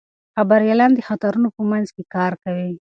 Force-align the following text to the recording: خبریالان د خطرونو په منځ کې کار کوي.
خبریالان 0.35 0.91
د 0.95 0.99
خطرونو 1.07 1.47
په 1.55 1.61
منځ 1.71 1.87
کې 1.95 2.03
کار 2.15 2.33
کوي. 2.43 2.71